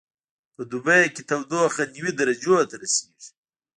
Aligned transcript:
په 0.55 0.61
دوبي 0.71 1.03
کې 1.13 1.21
تودوخه 1.29 1.83
نوي 1.93 2.11
درجو 2.19 2.55
ته 2.69 2.75
رسیږي 2.81 3.29